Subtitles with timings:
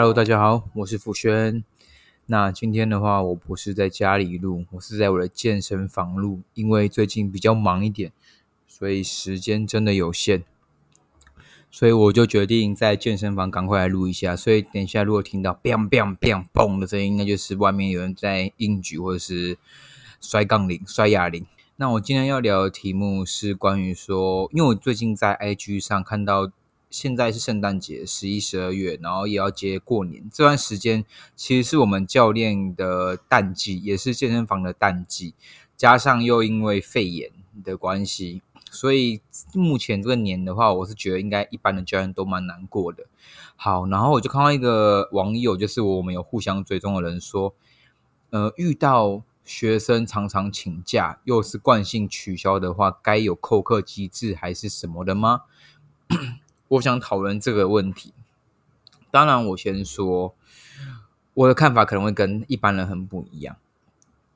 [0.00, 1.64] Hello，大家好，我是福轩。
[2.26, 8.12] 那今天的话，我不是在家里录，我是在我的健身房录，因为最近比较忙一点，
[8.68, 10.44] 所以时间真的有限，
[11.68, 14.36] 所以我就决定在健身房赶快来录一下。
[14.36, 19.58] 所以等一下如果听到 “bang bang bang” 嘣的声音，那就是外面有人在硬举或者是
[20.20, 21.44] 摔杠铃、摔哑铃。
[21.74, 26.52] 那我今天要聊的题目是关于说，因为我最近在 IG 上看到。
[26.90, 31.04] 现在是圣诞节，十一、十二月，然后也要接过年这段时间，
[31.36, 35.34] 其实是我们教练的淡季，也是健身房的淡季。
[35.76, 37.30] 加上又因为肺炎
[37.62, 39.20] 的关系，所以
[39.54, 43.04] 目前这个年的话，我是觉得应该一般的教练都蛮难过的。
[43.54, 47.54] 好，然后我就看到一个网友，就是我们有互相追踪的人说，
[48.30, 55.42] 呃，遇到学生常常请假，又是惯性取消的话，该有扣课机制还是什么的吗？
[56.68, 58.12] 我想讨论这个问题。
[59.10, 60.34] 当然，我先说
[61.34, 63.56] 我的看法可能会跟一般人很不一样。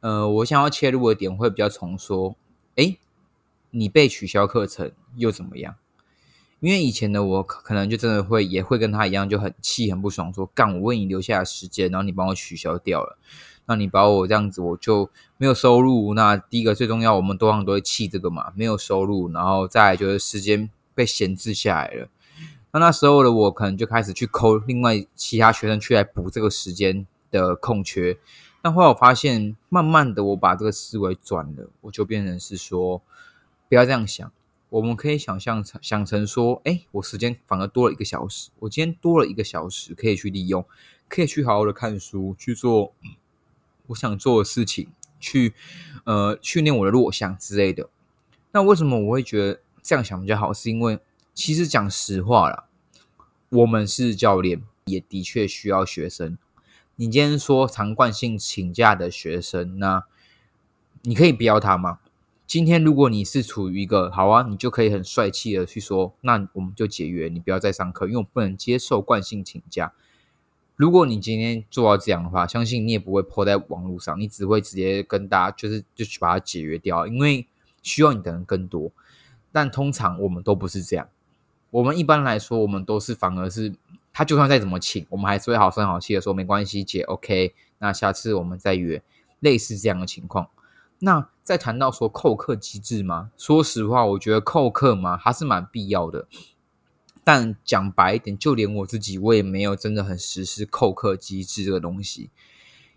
[0.00, 2.34] 呃，我想要切入的点会比较从说：
[2.76, 2.96] 哎，
[3.70, 5.76] 你被取消课程又怎么样？
[6.60, 13.18] 因为以前的我可能就真的会也会跟他一样，就很气、很不爽，说干我为你留下的时间，然后你帮我取消掉了，
[13.66, 16.14] 那你把我这样子，我就没有收入。
[16.14, 22.08] 那第一个最重要，我们多方都会气这个嘛，没有收入，然后再就是时间被闲置下来了。
[22.74, 28.18] 那那时候的我可能就开始去抠另外其他学生去来补这个时间的空缺，
[28.60, 33.00] 但后来我发现，慢慢的我把这个思维转了，我就变成是说，
[33.68, 34.28] 不要这样想，
[34.70, 40.66] 我们可以想象成想成说，哎，我时间反而多了一个小时，我今天多了一个小时可以去利用，
[41.08, 42.92] 可以去好好的看书，去做
[43.86, 44.88] 我想做的事情，
[45.20, 45.54] 去
[46.02, 47.88] 呃训练我的弱项之类的。
[48.50, 50.52] 那为什么我会觉得这样想比较好？
[50.52, 50.98] 是因为
[51.34, 52.66] 其实讲实话啦，
[53.48, 56.38] 我们是教练，也的确需要学生。
[56.94, 60.04] 你今天说常惯性请假的学生，那
[61.02, 61.98] 你可以不要他吗？
[62.46, 69.92] 今天如果你是处于一个好啊，你就可以很帅气的去说，那我们就解约，你不要再上课，因为我不能接受惯性请假。
[70.76, 77.48] 如果你今天做到这样的话，相信你也不会泼在网络上，你只会直接跟大家就是就去把它解约掉，因为
[77.82, 78.92] 需要你的人更多。
[79.50, 81.08] 但通常我们都不是这样。
[81.74, 83.74] 我们一般来说，我们都是反而是
[84.12, 89.02] 他就算再怎么请，我们还是会好声好气的说没关系，姐，OK，那下次我们再约，
[89.40, 90.48] 类似这样的情况。
[91.00, 96.28] 那再谈到说扣课机制嘛，说实话，我觉得扣课嘛还是蛮必要的。
[97.24, 102.30] 但讲白一点，就连我自己，我也没有真的很实施扣课机制这个东西，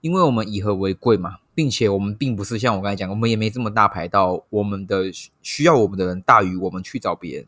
[0.00, 5.10] 因为我们以和为贵嘛，并且我们并不是像我刚才讲，我们也没这么大牌到我们的
[5.42, 7.46] 需要我们的人大于我们去找别人。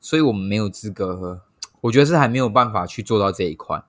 [0.00, 1.42] 所以我们没有资格喝，
[1.82, 3.84] 我觉得是还没有办法去做到这一块。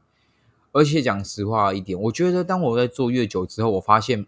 [0.73, 4.25] 而且讲实话一点，我觉得当我在做越久之后，我发现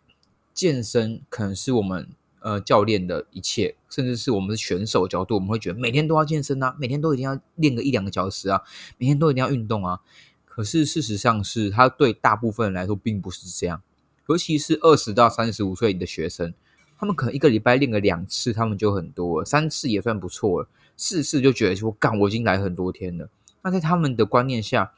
[0.53, 2.09] 健身可能是我们
[2.41, 8.61] 呃教练的一切，甚至是我们是选手角度，我们会觉得每天都要健身啊，每天都一定要练个一两个小时啊，
[8.97, 10.01] 每天都一定要运动啊。
[10.45, 13.81] 可是事实上是，他对大部分人来说并不是这样，
[14.27, 16.53] 尤其是二十到三十五岁的学生，
[16.99, 20.67] 他们可能一个礼拜练个两次，他们就很多了，三次也算不错了。
[20.95, 23.29] 试试就觉得说干，我已经来很多天了。
[23.61, 24.93] 那在他们的观念下，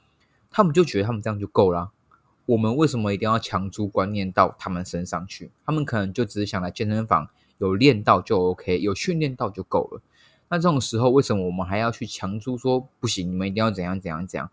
[0.50, 1.92] 他们就觉得他们这样就够了。
[2.48, 5.52] 我们为什么一定要强租观念到他们身上去？
[5.66, 10.02] 他们可能就只是想来健身房有练到就 OK，有训练到就够了。
[10.50, 13.32] 那这种时候，为什么我们还要去强租说不行？
[13.32, 14.52] 你们一定要怎样怎样怎样？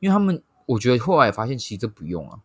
[0.00, 2.40] 因为他们，我觉得后来发现其实这不用啊。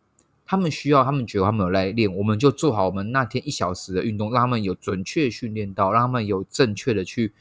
[0.46, 7.34] 他们需要，他们觉得他们有来练，我们就做好我们那天一小时的运动，让他们有准确训练到，让他们有正确的去。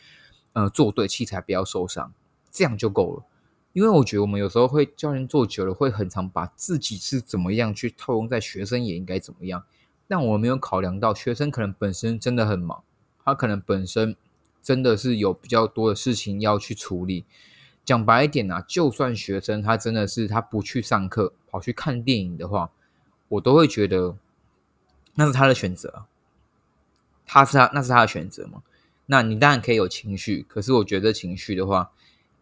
[0.57, 2.11] 呃，做对器材不要受伤，
[2.49, 3.23] 这样就够了。
[3.73, 9.63] 因为我觉得我们有时候会教练做久了，会很常把自己是怎么样去套用在学生也应该怎么样。
[10.07, 12.81] 但我没有考量到学生可能本身真的很忙，
[13.23, 14.15] 他可能本身
[14.63, 17.23] 真的是有比较多的事情要去处理。
[17.85, 22.71] 讲白一点啊，就算学生他真的是他不去上课，跑去看电影的话，
[23.27, 24.17] 我都会觉得
[25.13, 26.05] 那是他的选择，
[27.27, 28.63] 他是他那是他的选择吗？
[29.09, 31.91] 那你当然可以有情绪，可是我觉得情绪的话，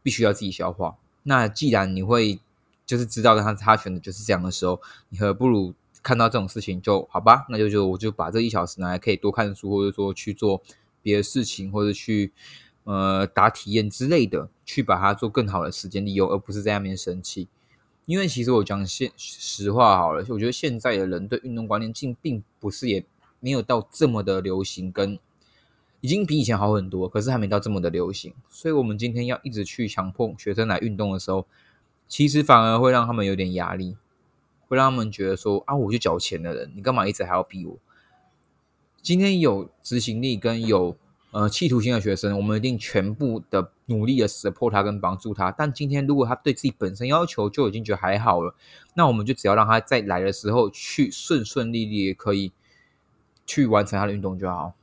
[0.01, 0.97] 必须要自己消化。
[1.21, 2.39] 那既然你会
[2.87, 7.45] 就是知道他他选的就是这样的时候，你何不如看到这种事情就好吧？
[7.49, 10.61] 那就就我就把这一小时拿来可以多看书，或者说去做
[11.03, 12.31] 别的事情，或者去
[12.83, 17.47] 呃打体验之类的，去把它做更好的时间利用，而不是在那边生气。
[18.05, 23.05] 因为其实我讲现实话好了，我觉得现在的人对运动观念并并不是也
[23.39, 25.19] 没有到这么的流行跟。
[26.05, 28.31] 已经比以前好很多，可是还没到这么的流行。
[28.47, 31.47] 所以，我们今天要一直去强迫学生来运动的时候，
[32.07, 33.97] 其实反而会让他们有点压力，
[34.67, 37.79] 会让他们觉得说啊，我就缴钱的人，你干嘛一直还要逼我？
[39.01, 40.95] 今天有执行力跟有
[41.31, 45.51] 呃企图心的学生，我们一定全部的努力的 support 他跟帮助他。
[45.51, 48.53] 但今天如果他对自己本身要求就已经觉得还好了，
[48.93, 52.51] 那我们就只要让他在来的时候去顺顺利利可以
[53.47, 54.75] 去完成他的运动就好。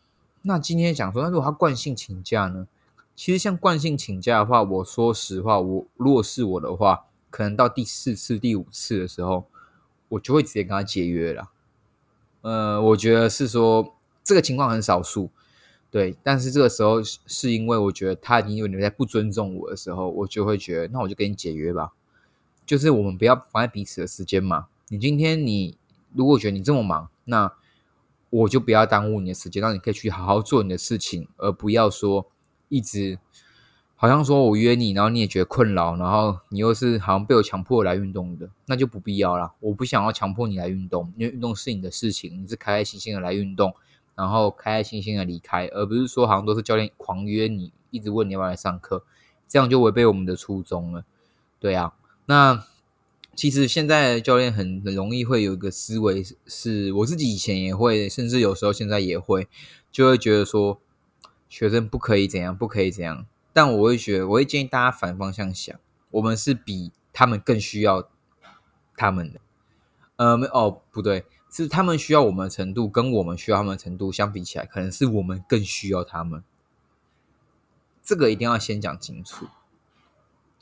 [0.42, 2.66] 那今天想说，那如果他惯性请假呢？
[3.14, 9.44] 其实像惯性请假的话，我说实话，我如果是我的话，可能到第四次、第五次的时候，
[10.08, 11.50] 我就会直接跟他解约了。
[12.40, 13.94] 呃，我觉得是说
[14.24, 15.30] 这个情况很少数，
[15.90, 16.16] 对。
[16.22, 21.92] 但是这个时候是因为我觉得他已经有点在不尊重我的时候，我就会觉得，那我就跟你解约吧。
[22.64, 24.66] 就是我们不要妨碍彼此的时间嘛。
[24.88, 25.76] 你今天你
[26.14, 27.52] 如果觉得你这么忙，那
[28.32, 32.26] 我就不要耽误你的时间，让你可以去好好做你的事情，而不要说
[32.70, 33.18] 一直
[33.94, 39.52] 好像说我约你，然后你也觉得困扰，然后你又是好像被我强迫来运动的，那就不必要啦。
[39.60, 43.74] 我不想要强迫你来运动，因为运动是你的事情，你是开开心心的来运动，
[44.14, 49.04] 然后开开心心的离开，而不是说好像都是教练狂约你，一直问你要不要来上课，
[49.46, 51.04] 这样就违背我们的初衷了。
[51.60, 51.92] 对啊，
[52.24, 52.64] 那。
[53.34, 59.48] 其实现在教练很很容易会有一个思维，是我自己以前也会，甚至有时候现在也会，
[59.90, 60.80] 就会觉得说
[61.48, 63.26] 学生不可以怎样，不可以怎样。
[63.54, 65.78] 但我会觉得，我会建议大家反方向想，
[66.10, 68.08] 我们是比他们更需要
[68.96, 69.40] 他们的。
[70.16, 76.42] 呃，没哦，不对，是他们需要我们的程度，跟我们需要他们的程度相比起来，可能是我们更需要他们。
[78.02, 79.46] 这个一定要先讲清楚。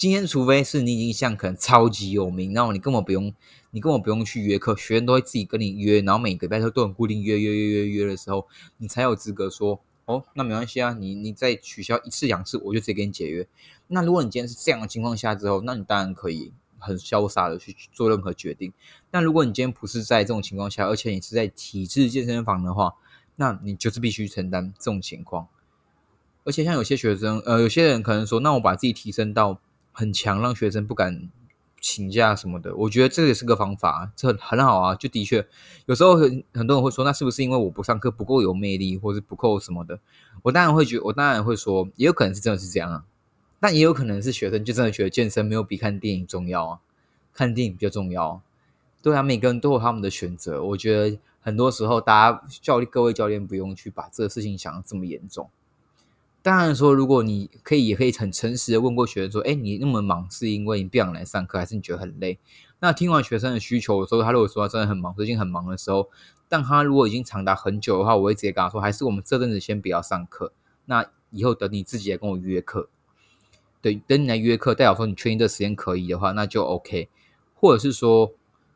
[0.00, 3.34] 今天，除非是你已经像可能超级有名，然后你根本不用，
[3.70, 8.48] 你根本不用去约课，学员都会自己跟你约，然后每个礼拜都都很固定约约约约约的时候，
[8.78, 13.46] 你才有资格说哦，那没关系啊，你你再取消一次两次，我就直接给你解约。
[13.88, 18.72] 那如果你今天是这样的情况下之后，那你当然可以很潇洒的去做任何决定。
[19.10, 22.94] 但如果你今天不是在这种情况下，而且你是在体制健身房的话，
[23.36, 25.46] 那你就是必须承担这种情况。
[26.44, 29.60] 而且像有些学生，呃，有些人可能说，那我把自己提升到。
[30.00, 31.28] 很强，让学生不敢
[31.78, 32.74] 请假什么的。
[32.74, 34.94] 我觉得这也是个方法，这很好啊。
[34.94, 35.46] 就的确，
[35.84, 40.00] 有时候很很多人会说，那是不是因为我不上课不够有魅力，或是不够什么的？
[40.42, 43.04] 我当然会觉，我当然会说，也有可能是真的是这样啊。
[43.60, 46.80] 但也有可能是学生就真的觉得健身没有比看电影重要啊，
[47.34, 48.40] 看电影比较重要。
[49.02, 50.62] 对啊，每个人都有他们的选择。
[50.62, 55.50] 我觉得很多时候，大家教练各位教练不用去把这个事情想的这么严重。
[56.42, 62.38] 当然说，如果你可以，也可以很诚实的问过学生说：“哎，你那么忙，是因为你不想来上课，还是你觉得很累？”
[62.80, 66.08] 那听完学生的需求的时候，他如果说他真的很忙，最近很忙的时候，
[66.48, 70.52] 但他如果已经长达很久的话，我会直接跟他说：“还是我们这阵子先不要上课，
[70.86, 72.88] 那以后等你自己来跟我约课。
[73.82, 77.10] 对，等你来约课，代表说你确定这时间可以的话，那就 OK。
[77.54, 78.28] 或者是说，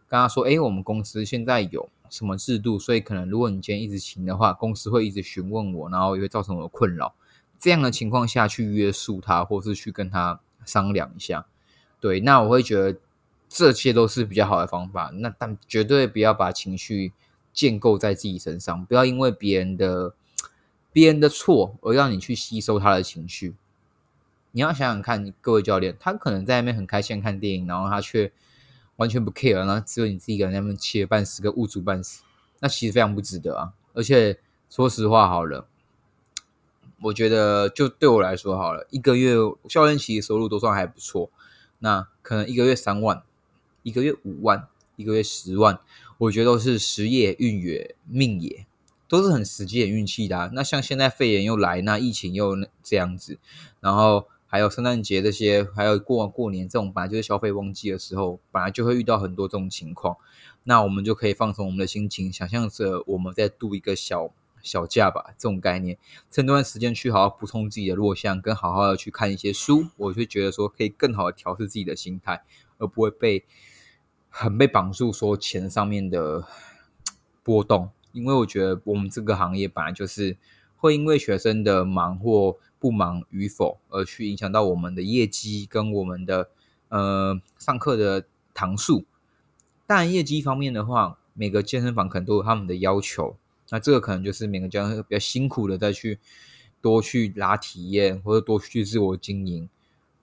[0.06, 7.14] 跟他说：“哎，我们公司现在有什么制度，所以可能如果你今天一直请的话，公司会一直询问我，然后也会造成我的困扰。”
[7.58, 11.46] 这样的情况下去约束他，或是去跟他商量一下，
[12.00, 12.98] 对，那我会觉得
[13.48, 15.10] 这些都是比较好的方法。
[15.14, 17.12] 那但绝对不要把情绪
[17.52, 20.14] 建构在自己身上，不要因为别人的
[20.92, 23.54] 别人的错而让你去吸收他的情绪。
[24.52, 28.30] 你要想想看，各位教练，他可能在那边很开心看电影，然后他却
[28.96, 32.22] 完全不 care，然后只有你自己一个人在那边气得半死，跟物主半死，
[32.60, 33.72] 那其实非常不值得啊。
[33.92, 34.38] 而且
[34.68, 35.66] 说实话，好了。
[37.02, 39.34] 我觉得就对我来说好了，一个月
[39.68, 41.30] 教练其实收入都算还不错。
[41.80, 43.22] 那可能一个月三万，
[43.82, 45.78] 一个月五万，一个月十万，
[46.16, 48.64] 我觉得都是时也运也命也，
[49.06, 50.50] 都是很实际的运气的。
[50.54, 53.38] 那像现在肺炎又来，那疫情又这样子，
[53.80, 60.16] 然后还有圣诞节这些，还有过过年这种本来就是消费旺季的时候，本来就会遇到很多这种情况。
[60.62, 64.30] 那我们就可以放松我们的心情，想象着我们在度一个小。
[64.64, 65.96] 小假吧，这种概念，
[66.30, 72.42] 趁这段时间去好好补充自己的弱项，跟好好的去看一些书，我就觉得说可以更好的调试自己的心态，
[72.78, 73.44] 而不会被
[74.28, 76.44] 很被绑住说钱上面的
[77.44, 77.90] 波动。
[78.12, 80.36] 因为我觉得我们这个行业本来就是
[80.76, 86.48] 会因为学生的忙或不忙与否而去影响到我们的业绩跟我们的
[86.88, 89.04] 呃上课的堂数。
[89.86, 93.36] 当然，业绩方面的话，每个健身房可能都有他们的要求。
[93.74, 96.20] 那这个可能就是每个教练比较辛苦的，再去
[96.80, 99.68] 多去拉体验，或者多去自我经营。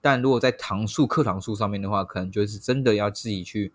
[0.00, 3.70] 但如果在堂数、课堂数上面的话，可能就是真的要自己去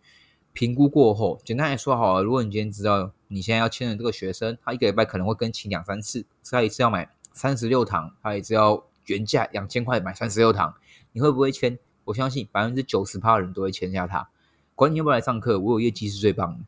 [0.52, 1.40] 评估过后。
[1.46, 10.74] 简单来说，好了，如果你今天知道你现在要签的这个学生，他一个礼拜可能会跟请两三次，他一次要买三十六堂，他一次要原价两千块买三十六堂，
[11.12, 11.78] 你会不会签？
[12.06, 14.28] 我相信百分之九十趴的人都会签下他。
[14.74, 16.66] 管你要不要来上课，我有业绩是最棒的。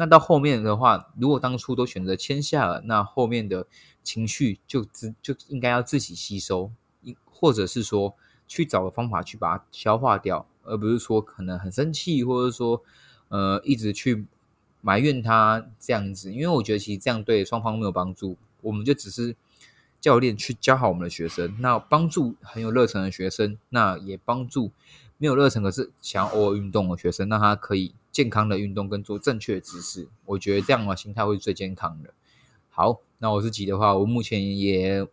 [0.00, 3.66] 那到后面的话，如果当初都选择签下了，那后面的
[4.02, 6.70] 情绪就自就应该要自己吸收，
[7.30, 8.14] 或者是说
[8.48, 12.82] 去找个方法去把它消化掉，而不是说可能很生气，或者说
[13.28, 14.24] 呃一直去
[14.80, 16.32] 埋怨他这样子。
[16.32, 18.38] 因为我觉得其实这样对双方没有帮助。
[18.62, 19.36] 我们就只是
[20.00, 24.70] 教练去教好我们的学生，那帮助很有热忱的学生，那也帮助
[25.18, 27.92] 没有热忱可是想要偶尔运动的学生，让他可以。
[28.12, 32.12] 健康的运动跟做正确的姿势，我觉得这样的心态会是最健康的。
[32.68, 35.06] 好，那我自己的话，我目前也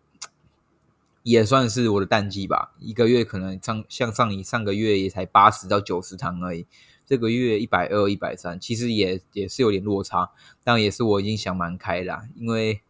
[1.24, 6.66] 也算是我的淡季吧，一个月可能上像上你上个月也才八十到九十堂而已，
[7.06, 10.32] 这个月一百二、一百三，其实也也是有点落差，
[10.64, 12.82] 但也是我已经想蛮开了，因为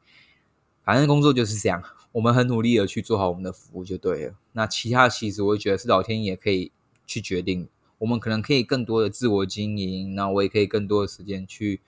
[0.84, 1.84] 反正工作就是这样，
[2.14, 4.36] 我们很努力的去做好我们的服务就对了。
[4.54, 6.72] 那其他其实我觉得是老天爷可以
[7.06, 7.68] 去决定。
[8.00, 11.82] 我们可能可以更多的自我经营，那我也可以更多的时间去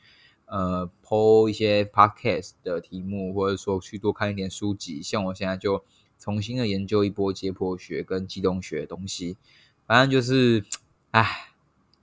[0.45, 5.01] 呃剖一些 podcast 的题目，或者说去多看一点书籍。
[5.01, 5.83] 像我现在就
[6.17, 9.37] 重新的研究一波解剖学跟机动学的东西。
[9.85, 10.65] 反正就是，
[11.11, 11.51] 唉，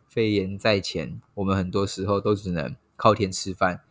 [0.08, 3.82] 肺炎在前，我们很多时候都只能靠天吃饭。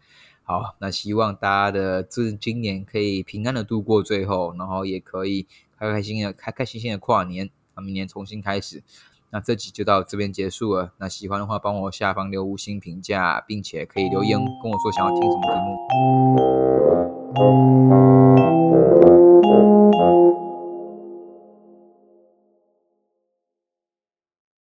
[0.43, 8.83] 好，那希望大家的这今年可以平安的度过最后，然后也可以开开心心的开开心心的跨年，那明年重新开始。
[9.35, 10.93] 那这集就到这边结束了。
[10.97, 15.59] 那喜欢的话，帮我下方留五星评价，并且可以留言跟我说想要听什么题
[19.01, 19.04] 目。